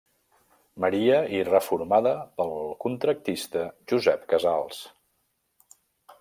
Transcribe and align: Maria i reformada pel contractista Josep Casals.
Maria 0.85 1.19
i 1.39 1.41
reformada 1.49 2.13
pel 2.39 2.55
contractista 2.87 3.67
Josep 3.93 4.27
Casals. 4.33 4.83